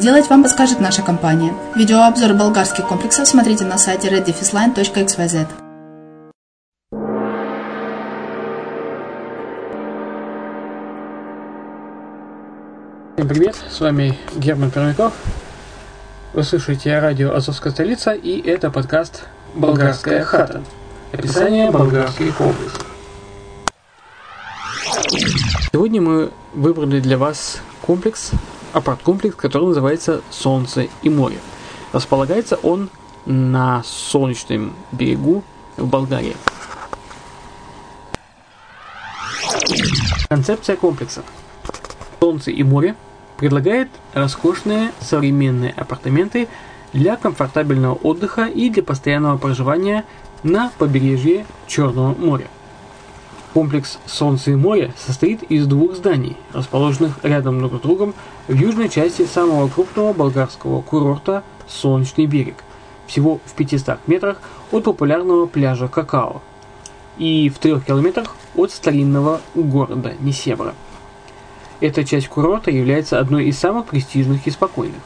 сделать, 0.00 0.30
вам 0.30 0.42
подскажет 0.42 0.80
наша 0.80 1.02
компания. 1.02 1.52
Видеообзор 1.76 2.32
болгарских 2.32 2.88
комплексов 2.88 3.28
смотрите 3.28 3.66
на 3.66 3.76
сайте 3.76 4.08
reddefisline.xyz. 4.08 5.46
Всем 13.14 13.28
привет, 13.28 13.56
с 13.68 13.80
вами 13.80 14.18
Герман 14.36 14.70
Пермяков. 14.70 15.12
Вы 16.32 16.44
слушаете 16.44 16.98
радио 16.98 17.34
«Азовская 17.34 17.70
столица» 17.70 18.12
и 18.12 18.40
это 18.40 18.70
подкаст 18.70 19.24
«Болгарская 19.54 20.24
хата». 20.24 20.62
Описание 21.12 21.70
болгарских 21.70 22.40
областей. 22.40 22.86
Сегодня 25.70 26.00
мы 26.00 26.30
выбрали 26.54 27.00
для 27.00 27.18
вас 27.18 27.60
комплекс, 27.82 28.30
апарт-комплекс, 28.72 29.36
который 29.36 29.68
называется 29.68 30.22
«Солнце 30.30 30.88
и 31.02 31.08
море». 31.08 31.38
Располагается 31.92 32.56
он 32.56 32.88
на 33.26 33.82
солнечном 33.84 34.74
берегу 34.92 35.42
в 35.76 35.86
Болгарии. 35.86 36.36
Концепция 40.28 40.76
комплекса. 40.76 41.22
Солнце 42.20 42.50
и 42.50 42.62
море– 42.62 42.94
предлагает 43.40 43.88
роскошные 44.12 44.92
современные 45.00 45.72
апартаменты 45.72 46.46
для 46.92 47.16
комфортабельного 47.16 47.94
отдыха 47.94 48.44
и 48.44 48.68
для 48.68 48.82
постоянного 48.82 49.38
проживания 49.38 50.04
на 50.42 50.70
побережье 50.76 51.46
Черного 51.66 52.14
моря. 52.14 52.48
Комплекс 53.54 53.98
«Солнце 54.06 54.52
и 54.52 54.54
море» 54.54 54.92
состоит 54.96 55.42
из 55.44 55.66
двух 55.66 55.96
зданий, 55.96 56.36
расположенных 56.52 57.18
рядом 57.24 57.58
друг 57.58 57.74
с 57.74 57.80
другом 57.80 58.14
в 58.46 58.54
южной 58.54 58.88
части 58.88 59.26
самого 59.26 59.68
крупного 59.68 60.12
болгарского 60.12 60.82
курорта 60.82 61.42
«Солнечный 61.66 62.26
берег», 62.26 62.62
всего 63.06 63.40
в 63.44 63.52
500 63.54 63.98
метрах 64.06 64.40
от 64.70 64.84
популярного 64.84 65.46
пляжа 65.46 65.88
Какао 65.88 66.42
и 67.18 67.48
в 67.48 67.58
3 67.58 67.80
километрах 67.80 68.36
от 68.54 68.70
старинного 68.70 69.40
города 69.54 70.14
Несебра– 70.20 70.74
эта 71.80 72.04
часть 72.04 72.28
курорта 72.28 72.70
является 72.70 73.18
одной 73.18 73.46
из 73.46 73.58
самых 73.58 73.86
престижных 73.86 74.46
и 74.46 74.50
спокойных. 74.50 75.00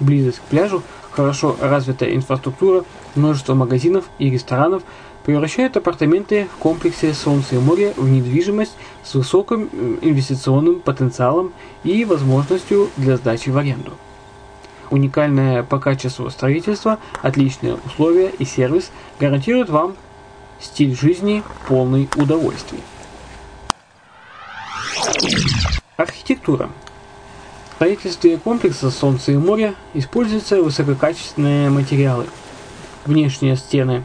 Близость 0.00 0.38
к 0.38 0.42
пляжу, 0.44 0.82
хорошо 1.10 1.56
развитая 1.60 2.14
инфраструктура, 2.14 2.84
множество 3.14 3.54
магазинов 3.54 4.06
и 4.18 4.30
ресторанов 4.30 4.82
превращают 5.24 5.76
апартаменты 5.76 6.48
в 6.54 6.58
комплексе 6.58 7.14
Солнца 7.14 7.56
и 7.56 7.58
моря 7.58 7.92
в 7.96 8.08
недвижимость 8.08 8.74
с 9.04 9.14
высоким 9.14 9.68
инвестиционным 10.02 10.80
потенциалом 10.80 11.52
и 11.84 12.04
возможностью 12.04 12.90
для 12.96 13.16
сдачи 13.16 13.50
в 13.50 13.56
аренду. 13.56 13.92
Уникальное 14.90 15.62
по 15.62 15.78
качеству 15.78 16.28
строительство, 16.30 16.98
отличные 17.22 17.76
условия 17.86 18.30
и 18.38 18.44
сервис 18.44 18.90
гарантируют 19.20 19.70
вам 19.70 19.94
стиль 20.58 20.96
жизни 20.96 21.42
полный 21.68 22.08
удовольствий. 22.16 22.80
Архитектура. 25.96 26.70
В 27.70 27.74
строительстве 27.76 28.36
комплекса 28.36 28.90
Солнца 28.90 29.32
и 29.32 29.36
моря 29.36 29.74
используются 29.94 30.62
высококачественные 30.62 31.70
материалы. 31.70 32.26
Внешние 33.06 33.56
стены 33.56 34.04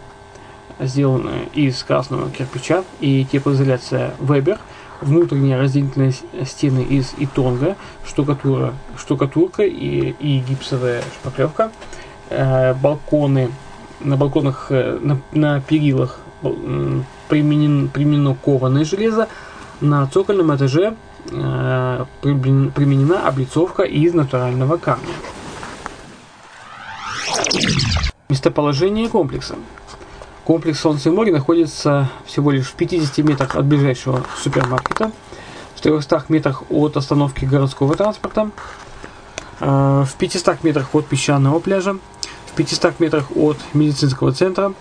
сделаны 0.79 1.49
из 1.53 1.81
красного 1.83 2.29
кирпича 2.29 2.83
и 2.99 3.25
теплоизоляция 3.29 4.13
Weber, 4.19 4.59
внутренние 5.01 5.59
разделительные 5.59 6.13
стены 6.45 6.81
из 6.81 7.13
итонга, 7.17 7.75
штукатура, 8.05 8.73
штукатурка 8.97 9.63
и, 9.63 10.15
и 10.19 10.39
гипсовая 10.39 11.01
шпаклевка, 11.19 11.71
э, 12.29 12.73
балконы, 12.73 13.51
на 13.99 14.17
балконах, 14.17 14.67
э, 14.69 14.99
на, 15.01 15.19
на 15.31 15.61
перилах 15.61 16.19
применен, 17.29 17.89
применено 17.89 18.35
кованое 18.35 18.85
железо, 18.85 19.27
на 19.81 20.07
цокольном 20.07 20.55
этаже 20.55 20.95
Э, 21.31 22.05
применена 22.21 23.27
облицовка 23.27 23.83
из 23.83 24.13
натурального 24.13 24.77
камня. 24.77 25.13
Местоположение 28.29 29.09
комплекса. 29.09 29.55
Комплекс 30.45 30.79
Солнце 30.79 31.09
и 31.09 31.11
море 31.11 31.31
находится 31.31 32.07
всего 32.27 32.51
лишь 32.51 32.67
в 32.67 32.73
50 32.73 33.17
метрах 33.25 33.55
от 33.55 33.65
ближайшего 33.65 34.23
супермаркета, 34.43 35.11
в 35.73 35.81
300 35.81 36.25
метрах 36.29 36.61
от 36.69 36.95
остановки 36.97 37.45
городского 37.45 37.95
транспорта, 37.95 38.51
э, 39.59 40.05
в 40.07 40.13
500 40.19 40.63
метрах 40.63 40.93
от 40.93 41.07
песчаного 41.07 41.59
пляжа, 41.59 41.97
в 42.45 42.51
500 42.55 42.99
метрах 42.99 43.35
от 43.35 43.57
медицинского 43.73 44.33
центра, 44.33 44.73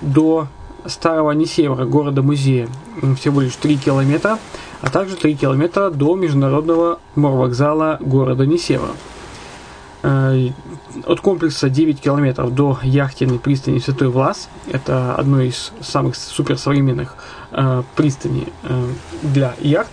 до 0.00 0.46
старого 0.86 1.32
Несевра, 1.32 1.86
города-музея, 1.86 2.68
всего 3.18 3.40
лишь 3.40 3.56
3 3.56 3.78
километра, 3.78 4.38
а 4.80 4.90
также 4.90 5.16
3 5.16 5.34
километра 5.34 5.90
до 5.90 6.14
международного 6.14 7.00
морвокзала 7.16 7.98
города 8.00 8.46
Несева. 8.46 8.90
Э, 10.02 10.48
от 11.06 11.20
комплекса 11.20 11.68
9 11.68 12.00
километров 12.00 12.54
до 12.54 12.78
яхтенной 12.82 13.38
пристани 13.38 13.78
Святой 13.78 14.08
Влас. 14.08 14.48
Это 14.70 15.14
одно 15.14 15.40
из 15.40 15.72
самых 15.80 16.16
суперсовременных 16.16 17.14
э, 17.52 17.82
пристаней 17.96 18.48
э, 18.62 18.86
для 19.22 19.54
яхт. 19.60 19.90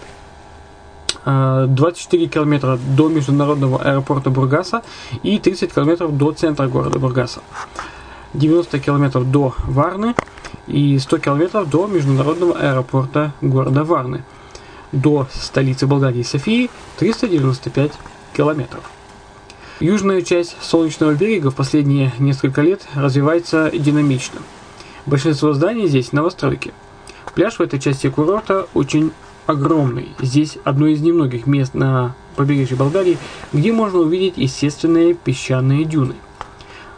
24 1.25 2.27
километра 2.27 2.79
до 2.95 3.09
международного 3.09 3.81
аэропорта 3.81 4.29
Бургаса 4.29 4.81
и 5.23 5.39
30 5.39 5.73
километров 5.73 6.15
до 6.15 6.31
центра 6.31 6.67
города 6.67 6.99
Бургаса. 6.99 7.41
90 8.33 8.79
километров 8.79 9.29
до 9.29 9.53
Варны 9.65 10.15
и 10.67 10.97
100 10.97 11.17
километров 11.17 11.69
до 11.69 11.87
международного 11.87 12.57
аэропорта 12.57 13.33
города 13.41 13.83
Варны. 13.83 14.23
До 14.93 15.27
столицы 15.33 15.85
Болгарии 15.85 16.23
Софии 16.23 16.69
395 16.97 17.91
километров. 18.33 18.89
Южная 19.79 20.23
часть 20.23 20.55
Солнечного 20.59 21.13
берега 21.13 21.51
в 21.51 21.55
последние 21.55 22.11
несколько 22.17 22.63
лет 22.63 22.87
развивается 22.95 23.69
динамично. 23.71 24.39
Большинство 25.05 25.53
зданий 25.53 25.85
здесь 25.85 26.13
новостройки. 26.13 26.73
Пляж 27.35 27.59
в 27.59 27.61
этой 27.61 27.79
части 27.79 28.09
курорта 28.09 28.67
очень 28.73 29.11
огромный. 29.45 30.09
Здесь 30.19 30.57
одно 30.63 30.87
из 30.87 31.01
немногих 31.01 31.45
мест 31.45 31.75
на 31.75 32.15
побережье 32.35 32.75
Болгарии, 32.75 33.19
где 33.53 33.71
можно 33.71 33.99
увидеть 33.99 34.37
естественные 34.37 35.13
песчаные 35.13 35.85
дюны. 35.85 36.15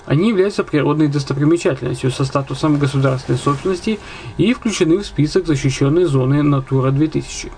Они 0.06 0.30
являются 0.30 0.64
природной 0.64 1.10
достопримечательностью 1.10 2.12
со 2.12 2.24
статусом 2.24 2.80
государственной 2.80 3.38
собственности 3.38 4.00
и 4.38 4.54
включены 4.54 5.00
в 5.00 5.06
список 5.06 5.48
защищенной 5.48 6.06
зоны 6.06 6.44
Натура 6.44 6.92
2000. 6.92 7.52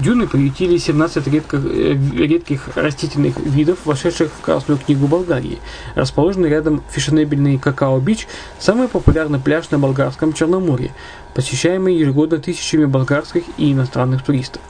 Дюны 0.00 0.26
приютили 0.26 0.78
17 0.78 1.26
редко, 1.26 1.58
э, 1.58 1.94
редких 2.16 2.70
растительных 2.74 3.38
видов, 3.38 3.80
вошедших 3.84 4.30
в 4.32 4.40
Красную 4.40 4.78
книгу 4.78 5.06
Болгарии. 5.06 5.58
Расположенный 5.94 6.48
рядом 6.48 6.82
фешенебельный 6.90 7.58
Какао-Бич– 7.58 8.26
самый 8.58 8.88
популярный 8.88 9.38
пляж 9.38 9.68
на 9.70 9.78
болгарском 9.78 10.32
Черноморье, 10.32 10.92
посещаемый 11.34 11.96
ежегодно 11.96 12.38
тысячами 12.38 12.86
болгарских 12.86 13.42
и 13.58 13.72
иностранных 13.72 14.22
туристов. 14.22 14.62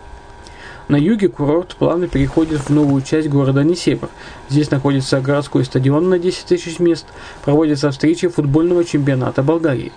На 0.89 0.97
юге 0.97 1.29
курорт 1.29 1.77
плавно 1.77 2.09
переходит 2.09 2.63
в 2.63 2.71
новую 2.71 3.03
часть 3.03 3.29
города 3.29 3.63
Несебр. 3.63 4.09
Здесь 4.49 4.73
находится 4.73 5.21
городской 5.21 5.65
стадион 5.65 6.09
на 6.09 6.19
10 6.19 6.47
тысяч 6.47 6.81
мест, 6.81 7.07
проводятся 7.45 7.93
встречи 7.93 8.27
футбольного 8.27 8.85
чемпионата 8.85 9.45
Болгарии. 9.45 9.93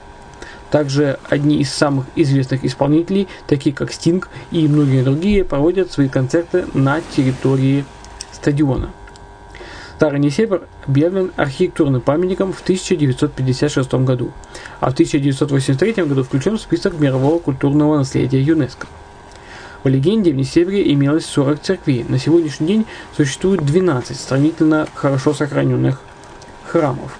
Также 0.74 1.20
одни 1.30 1.58
из 1.58 1.72
самых 1.72 2.08
известных 2.16 2.66
исполнителей, 2.66 3.28
такие 3.46 3.75
как 3.75 3.94
Стинг 3.94 4.30
и 4.50 4.68
многие 4.68 5.04
другие, 5.04 5.46
проводят 5.46 5.92
свои 5.92 6.10
концерты 6.10 6.66
на 6.74 7.00
территории 7.16 7.86
стадиона. 8.31 8.90
Старый 9.98 10.20
Несебр 10.20 10.64
объявлен 10.88 11.31
архитектурным 11.36 12.02
памятником 12.02 12.54
в 12.54 12.62
1956 12.62 13.94
году, 13.94 14.31
а 14.80 14.90
в 14.90 14.94
1983 14.94 16.06
году 16.06 16.24
включен 16.24 16.58
в 16.58 16.62
список 16.62 17.00
мирового 17.00 17.38
культурного 17.38 17.98
наследия 17.98 18.42
ЮНЕСКО. 18.42 18.88
По 19.84 19.90
легенде, 19.90 20.31
в 20.31 20.36
Несебре 20.36 20.92
имелось 20.92 21.28
40 21.28 21.62
церквей. 21.62 22.04
На 22.10 22.18
сегодняшний 22.18 22.66
день 22.66 22.86
существует 23.16 23.64
12 23.64 24.20
сравнительно 24.20 24.88
хорошо 24.96 25.36
сохраненных 25.36 26.02
храмов. 26.66 27.20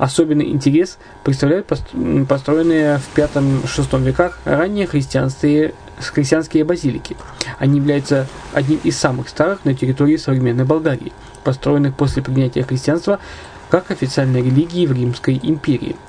Особенный 0.00 0.50
интерес 0.50 0.96
представляют 1.24 1.66
построенные 1.66 2.98
в 2.98 3.14
5-6 3.14 4.02
веках 4.02 4.40
ранние 4.46 4.86
христианские, 4.86 5.74
христианские 5.98 6.64
базилики. 6.64 7.18
Они 7.58 7.76
являются 7.76 8.26
одним 8.54 8.80
из 8.82 8.96
самых 8.96 9.28
старых 9.28 9.64
на 9.66 9.74
территории 9.74 10.16
современной 10.16 10.64
Болгарии, 10.64 11.12
построенных 11.44 11.94
после 11.94 12.22
принятия 12.22 12.62
христианства 12.62 13.20
как 13.68 13.90
официальной 13.90 14.42
религии 14.42 14.86
в 14.86 14.92
Римской 14.92 15.38
империи– 15.42 15.94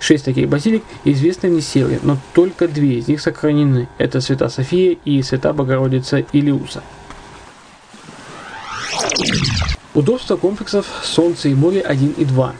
Шесть 0.00 0.24
таких 0.24 0.48
базилик 0.48 0.82
известны 1.04 1.50
в 1.50 1.52
Несевре, 1.52 2.00
но 2.02 2.16
только 2.32 2.66
две 2.68 2.94
из 2.94 3.08
них 3.08 3.20
сохранены. 3.20 3.86
Это 3.98 4.22
Свята 4.22 4.48
София 4.48 4.96
и 5.04 5.22
Свята 5.22 5.52
Богородица 5.52 6.20
Илиуса. 6.32 6.82
Удобство 9.92 10.36
комплексов 10.36 10.86
Солнце 11.04 11.50
и 11.50 11.54
море 11.54 11.82
1 11.82 12.14
и 12.16 12.24
2. 12.24 12.54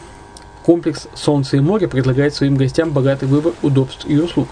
Комплекс 0.64 1.08
Солнце 1.14 1.56
и 1.56 1.60
море 1.60 1.88
предлагает 1.88 2.34
своим 2.34 2.56
гостям 2.56 2.90
богатый 2.90 3.26
выбор 3.26 3.54
удобств 3.62 4.06
и 4.06 4.18
услуг, 4.18 4.48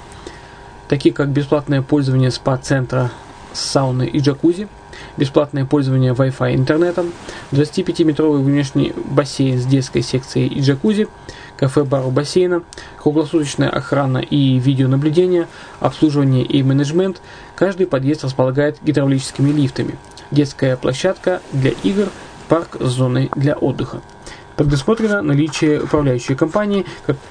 такие 0.88 1.14
как 1.14 1.28
бесплатное 1.28 1.82
пользование 1.82 2.31
спа-центра 2.31 3.10
с 3.52 3.60
сауной 3.60 4.06
и 4.06 4.19
джакузи, 4.20 4.69
бесплатное 5.16 5.64
пользование 5.64 6.12
Wi-Fi 6.12 6.55
интернетом, 6.55 7.12
25-метровый 7.52 8.43
внешний 8.43 8.93
бассейн 9.05 9.58
с 9.58 9.66
детской 9.66 10.02
секцией 10.02 10.49
и 10.49 10.60
джакузи– 10.60 11.08
кафе, 11.58 11.84
бар 11.84 12.06
у 12.06 12.10
бассейна, 12.10 12.62
круглосуточная 13.02 13.69
охрана 13.69 14.19
и 14.19 14.58
видеонаблюдение, 14.58 15.49
обслуживание 15.81 16.44
и 16.44 16.62
менеджмент. 16.62 17.20
Каждый 17.56 17.87
подъезд 17.87 18.25
располагает 18.25 18.78
гидравлическими 18.82 19.50
лифтами. 19.50 19.96
Детская 20.31 20.76
площадка 20.76 21.43
для 21.52 21.72
игр, 21.82 22.08
парк 22.49 22.76
с 22.81 22.88
зоной 22.88 23.31
для 23.34 23.55
отдыха 23.55 24.00
предусмотрено 24.58 25.22
наличие 25.22 25.81
управляющей 25.81 26.34
компании, 26.34 26.84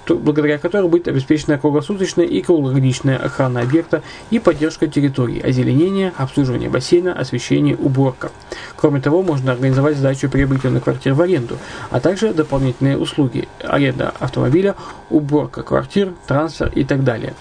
благодаря 0.07 0.57
которой 0.57 0.87
будет 0.87 1.09
обеспечена 1.09 1.59
круглосуточная 1.59 2.25
и 2.25 2.41
круглогодичная 2.41 3.17
охрана 3.17 3.59
объекта 3.59 4.01
и 4.31 4.39
поддержка 4.39 4.87
территории, 4.87 5.41
озеленение, 5.41 6.13
обслуживание 6.15 6.69
бассейна, 6.69 7.13
освещение, 7.13 7.75
уборка. 7.75 8.31
Кроме 8.77 9.01
того, 9.01 9.23
можно 9.23 9.51
организовать 9.51 9.97
сдачу 9.97 10.29
приобретенных 10.29 10.85
квартир 10.85 11.13
в 11.13 11.21
аренду, 11.21 11.57
а 11.91 11.99
также 11.99 12.33
дополнительные 12.33 12.97
услуги– 12.97 13.49
аренда 13.59 14.13
автомобиля, 14.19 14.75
уборка 15.09 15.63
квартир, 15.63 16.13
трансфер 16.27 16.71
и 16.73 16.85
так 16.85 17.03
далее. 17.03 17.33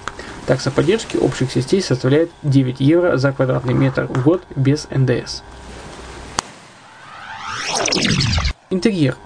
Такса 0.46 0.72
поддержки 0.72 1.16
общих 1.16 1.52
сетей 1.52 1.80
составляет 1.80 2.30
9 2.42 2.80
евро 2.80 3.16
за 3.16 3.32
квадратный 3.32 3.74
метр 3.74 4.08
в 4.08 4.24
год 4.24 4.42
без 4.56 4.88
НДС. 4.90 5.42
Интерьер. 8.70 9.16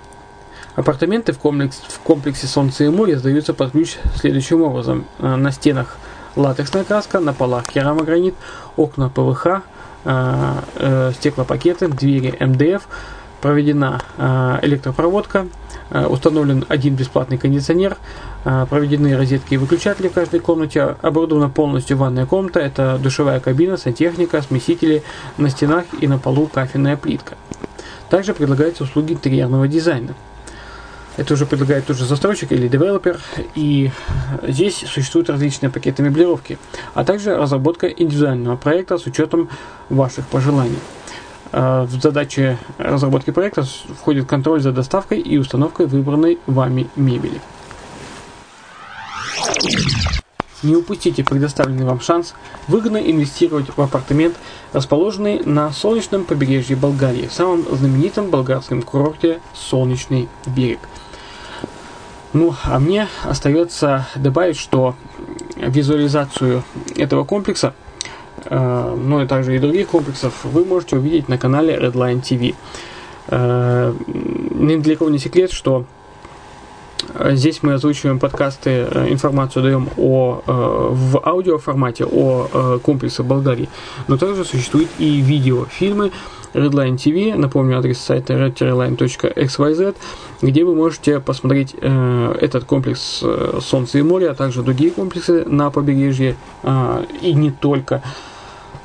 Апартаменты 0.77 1.33
в, 1.33 1.39
комплекс, 1.39 1.77
в 1.77 1.99
комплексе 2.01 2.47
Солнце 2.47 2.85
и 2.85 2.89
море 2.89 3.19
сдаются 3.19 3.55
под 3.55 3.73
ключ 3.73 3.97
следующим 4.15 4.63
образом. 4.63 5.05
Э, 5.19 5.35
на 5.37 5.51
стенах 5.51 5.97
латексная 6.37 6.85
краска, 6.85 7.21
на 7.21 7.33
полах 7.33 7.67
керамогранит, 7.67 8.35
окна 8.77 9.09
ПВХ, 9.09 9.47
э, 9.47 9.61
э, 10.77 11.13
стеклопакеты, 11.17 11.89
двери 11.89 12.37
МДФ, 12.41 12.89
проведена 13.41 14.03
электропроводка, 14.61 15.47
установлен 15.91 16.67
один 16.69 16.95
бесплатный 16.95 17.39
кондиционер, 17.39 17.97
проведены 18.45 19.17
розетки 19.17 19.55
и 19.55 19.57
выключатели 19.57 20.09
в 20.09 20.13
каждой 20.13 20.41
комнате, 20.41 20.97
оборудована 21.01 21.49
полностью 21.49 21.97
ванная 21.97 22.27
комната, 22.27 22.61
это 22.61 22.99
душевая 23.03 23.41
кабина, 23.41 23.79
сантехника, 23.79 24.43
смесители, 24.43 25.03
на 25.39 25.49
стенах 25.49 25.87
и 25.99 26.07
на 26.07 26.19
полу 26.19 26.49
кафельная 26.49 26.99
плитка. 26.99 27.39
Также 28.11 28.35
предлагаются 28.35 28.85
услуги 28.85 29.15
интерьерного 29.15 29.67
дизайна. 29.67 30.15
Это 31.17 31.35
уже 31.35 31.47
предлагает 31.47 31.87
тот 31.87 31.97
же 31.97 32.05
застройщик 32.05 32.53
или 32.53 32.69
девелопер. 32.69 33.21
И 33.55 33.91
здесь 34.43 34.85
существуют 34.87 35.29
различные 35.31 35.71
пакеты 35.71 36.03
меблировки, 36.03 36.59
а 36.95 37.05
также 37.05 37.37
разработка 37.37 37.87
индивидуального 37.89 38.57
проекта 38.57 38.99
с 38.99 39.07
учетом 39.07 39.49
ваших 39.89 40.27
пожеланий. 40.29 40.79
А, 41.53 41.85
в 41.85 41.91
задачи 42.01 42.59
разработки 42.79 43.31
проекта 43.31 43.65
входит 43.99 44.27
контроль 44.27 44.61
за 44.61 44.73
доставкой 44.73 45.21
и 45.21 45.37
установкой 45.37 45.87
выбранной 45.87 46.39
вами 46.47 46.89
мебели. 46.97 47.41
Не 50.63 50.77
упустите 50.77 51.25
предоставленный 51.25 51.85
вам 51.85 52.01
шанс 52.01 52.35
выгодно 52.69 52.99
инвестировать 52.99 53.67
в 53.77 53.81
апартамент, 53.81 54.37
расположенный 54.73 55.41
на 55.45 55.73
солнечном 55.73 56.25
побережье 56.25 56.77
Болгарии, 56.77 57.27
в 57.27 57.33
самом 57.33 57.65
знаменитом 57.77 58.31
болгарском 58.31 58.83
курорте 58.83 59.41
Солнечный 59.55 60.29
берег– 60.47 60.81
ну, 62.33 62.55
а 62.63 62.79
мне 62.79 63.09
остается 63.25 64.07
добавить, 64.15 64.57
что 64.57 64.95
визуализацию 65.57 66.63
этого 66.97 67.25
комплекса, 67.25 67.75
э, 68.45 68.97
ну 68.97 69.21
и 69.21 69.27
также 69.27 69.57
и 69.57 69.59
других 69.59 69.89
комплексов, 69.89 70.45
вы 70.45 70.65
можете 70.65 70.97
увидеть 70.97 71.29
на 71.29 71.39
канале 71.39 71.75
Redline 71.75 72.23
TV. 72.23 72.55
Э, 73.29 73.93
кого 74.97 75.11
не 75.11 75.19
секрет, 75.19 75.51
что 75.51 75.87
Здесь 77.33 77.63
мы 77.63 77.75
озвучиваем 77.75 78.19
подкасты, 78.19 78.71
э, 78.71 79.09
информацию 79.11 79.63
даем 79.63 79.89
о, 79.97 80.43
э, 80.47 80.53
в 80.91 81.21
аудиоформате 81.27 82.05
о 82.05 82.49
э, 82.53 82.79
комплексе 82.83 83.23
Болгарии, 83.23 83.69
но 84.09 84.17
также 84.17 84.45
существуют 84.45 84.89
и 84.99 85.21
видеофильмы, 85.21 86.13
Redline 86.53 86.97
TV, 86.97 87.37
напомню 87.37 87.79
адрес 87.79 87.99
сайта 87.99 88.35
redline.xyz, 88.35 89.97
где 90.43 90.65
вы 90.65 90.75
можете 90.75 91.21
посмотреть 91.21 91.75
этот 91.75 92.65
комплекс 92.65 93.23
Солнце 93.61 94.01
и 94.01 94.03
море, 94.03 94.29
а 94.31 94.35
также 94.35 94.65
другие 94.65 94.91
комплексы 94.91 95.45
на 95.45 95.71
побережье 95.71 96.35
и 97.23 97.35
не 97.35 97.53
только. 97.53 98.03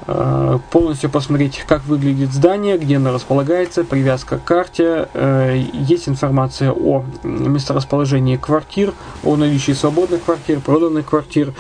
Э, 0.07 0.59
полностью 0.69 1.09
посмотреть, 1.09 1.63
как 1.67 1.83
выглядит 1.85 2.31
здание, 2.31 2.77
где 2.77 2.97
оно 2.97 3.11
располагается, 3.11 3.83
привязка 3.83 4.37
к 4.37 4.43
карте. 4.43 5.07
Э, 5.13 5.59
есть 5.73 6.07
информация 6.07 6.71
о 6.71 7.03
месторасположении 7.23 8.37
квартир, 8.37 8.93
о 9.23 9.35
наличии 9.35 9.71
свободных 9.71 10.23
квартир, 10.23 10.59
проданных 10.59 11.07
квартир, 11.07 11.53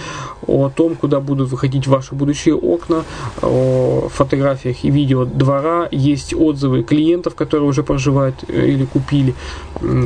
о 0.45 0.69
том, 0.69 0.95
куда 0.95 1.19
будут 1.21 1.49
выходить 1.49 1.87
ваши 1.87 2.13
будущие 2.13 2.53
окна, 2.55 3.03
о 3.41 4.09
фотографиях 4.13 4.83
и 4.83 4.91
видео 4.91 5.25
двора. 5.25 5.87
Есть 5.91 6.35
отзывы 6.35 6.83
клиентов, 6.83 7.33
которые 7.33 7.67
уже 7.67 7.81
проживают 7.81 8.43
э, 8.47 8.67
или 8.67 8.85
купили 8.85 9.33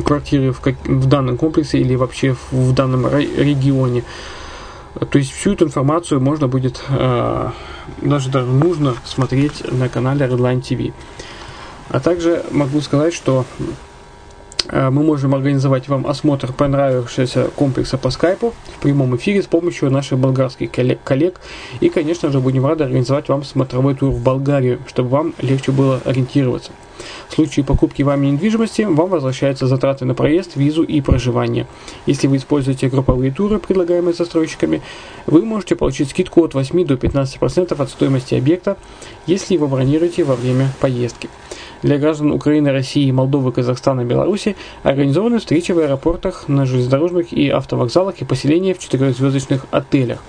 квартиры 0.04 0.52
в, 0.52 0.62
в 0.64 1.06
данном 1.06 1.36
комплексе 1.36 1.78
или 1.78 1.94
вообще 1.94 2.34
в 2.50 2.72
данном 2.72 3.06
регионе. 3.06 4.02
То 4.94 5.18
есть 5.18 5.30
всю 5.32 5.52
эту 5.52 5.66
информацию 5.66 6.20
можно 6.20 6.48
будет, 6.48 6.82
э, 6.88 7.50
даже, 8.02 8.30
даже 8.30 8.46
нужно 8.46 8.94
смотреть 9.04 9.70
на 9.70 9.88
канале 9.88 10.26
Redline 10.26 10.60
TV. 10.60 10.92
А 11.88 12.00
также 12.00 12.44
могу 12.50 12.80
сказать, 12.80 13.14
что 13.14 13.44
э, 14.68 14.90
мы 14.90 15.04
можем 15.04 15.34
организовать 15.34 15.88
вам 15.88 16.06
осмотр 16.06 16.52
понравившегося 16.52 17.50
комплекса 17.54 17.98
по 17.98 18.10
скайпу 18.10 18.52
в 18.76 18.82
прямом 18.82 19.14
эфире 19.16 19.42
с 19.42 19.46
помощью 19.46 19.90
наших 19.90 20.18
болгарских 20.18 20.70
коллег. 20.72 21.40
И, 21.78 21.88
конечно 21.88 22.30
же, 22.30 22.40
будем 22.40 22.66
рады 22.66 22.82
организовать 22.82 23.28
вам 23.28 23.44
смотровой 23.44 23.94
тур 23.94 24.10
в 24.10 24.22
Болгарию, 24.22 24.80
чтобы 24.88 25.10
вам 25.10 25.34
легче 25.40 25.70
было 25.70 26.00
ориентироваться. 26.04 26.72
В 27.28 27.34
случае 27.34 27.64
покупки 27.64 28.02
вами 28.02 28.28
недвижимости 28.28 28.82
вам 28.82 29.08
возвращаются 29.08 29.66
затраты 29.66 30.04
на 30.04 30.14
проезд, 30.14 30.56
визу 30.56 30.82
и 30.82 31.00
проживание. 31.00 31.66
Если 32.06 32.26
вы 32.26 32.36
используете 32.36 32.88
групповые 32.88 33.30
туры, 33.30 33.58
предлагаемые 33.58 34.14
застройщиками, 34.14 34.82
вы 35.26 35.44
можете 35.44 35.76
получить 35.76 36.10
скидку 36.10 36.44
от 36.44 36.54
8 36.54 36.84
до 36.84 36.94
15% 36.94 37.80
от 37.80 37.90
стоимости 37.90 38.34
объекта, 38.34 38.76
если 39.26 39.54
его 39.54 39.68
бронируете 39.68 40.24
во 40.24 40.34
время 40.34 40.72
поездки 40.80 41.28
для 41.82 41.98
граждан 41.98 42.32
Украины, 42.32 42.70
России, 42.72 43.10
Молдовы, 43.10 43.52
Казахстана, 43.52 44.04
Беларуси 44.04 44.56
организованы 44.82 45.38
встречи 45.38 45.72
в 45.72 45.78
аэропортах, 45.78 46.48
на 46.48 46.66
железнодорожных 46.66 47.32
и 47.32 47.48
автовокзалах 47.48 48.20
и 48.20 48.24
поселения 48.24 48.74
в 48.74 48.78
четырехзвездочных 48.78 49.66
отелях. 49.70 50.22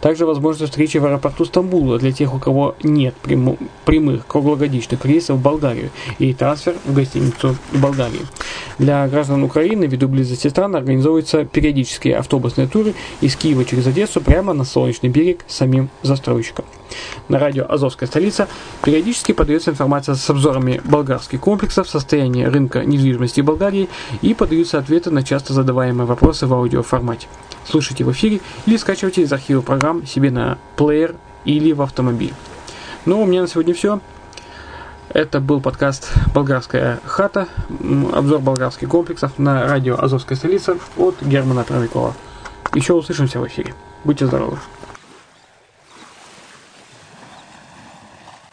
Также 0.00 0.26
возможны 0.26 0.66
встречи 0.66 0.98
в 0.98 1.04
аэропорту 1.04 1.44
Стамбула 1.44 1.98
для 1.98 2.12
тех, 2.12 2.34
у 2.34 2.38
кого 2.38 2.74
нет 2.82 3.14
прямых 3.84 4.26
круглогодичных 4.26 5.04
рейсов 5.04 5.38
в 5.38 5.42
Болгарию 5.42 5.90
и 6.18 6.32
трансфер 6.32 6.74
в 6.84 6.94
гостиницу 6.94 7.56
Болгарии. 7.72 8.26
Для 8.78 9.06
граждан 9.08 9.42
Украины, 9.42 9.84
ввиду 9.84 10.08
близости 10.08 10.48
стран, 10.48 10.76
организовываются 10.76 11.44
периодические 11.44 12.16
автобусные 12.16 12.66
туры 12.66 12.94
из 13.20 13.36
Киева 13.36 13.64
через 13.64 13.86
Одессу 13.86 14.20
прямо 14.20 14.52
на 14.52 14.64
Солнечный 14.64 15.08
берег 15.08 15.40
самим 15.46 15.88
застройщиком. 16.02 16.64
На 17.28 17.38
радио 17.38 17.66
«Азовская 17.68 18.06
столица» 18.06 18.48
периодически 18.84 19.32
подается 19.32 19.70
информация 19.70 20.14
с 20.14 20.30
обзорами 20.30 20.80
болгарских 20.84 21.40
комплексов, 21.40 21.88
состояния 21.88 22.48
рынка 22.48 22.84
недвижимости 22.84 23.40
Болгарии 23.40 23.88
и 24.22 24.34
подаются 24.34 24.78
ответы 24.78 25.10
на 25.10 25.22
часто 25.22 25.52
задаваемые 25.52 26.06
вопросы 26.06 26.46
в 26.46 26.54
аудиоформате. 26.54 27.26
Слушайте 27.64 28.04
в 28.04 28.12
эфире 28.12 28.40
или 28.66 28.76
скачивайте 28.76 29.22
из 29.22 29.32
архива 29.32 29.60
программ 29.60 30.06
себе 30.06 30.30
на 30.30 30.58
плеер 30.76 31.16
или 31.44 31.72
в 31.72 31.82
автомобиль. 31.82 32.32
Ну, 33.04 33.22
у 33.22 33.26
меня 33.26 33.42
на 33.42 33.48
сегодня 33.48 33.74
все. 33.74 34.00
Это 35.16 35.40
был 35.40 35.62
подкаст 35.62 36.12
«Болгарская 36.34 37.00
хата», 37.06 37.48
обзор 38.12 38.38
болгарских 38.40 38.90
комплексов 38.90 39.38
на 39.38 39.66
радио 39.66 39.96
«Азовская 39.98 40.36
столица» 40.36 40.76
от 40.98 41.22
Германа 41.22 41.64
Травикова. 41.64 42.12
Еще 42.74 42.92
услышимся 42.92 43.40
в 43.40 43.46
эфире. 43.46 43.74
Будьте 44.04 44.26
здоровы! 44.26 44.58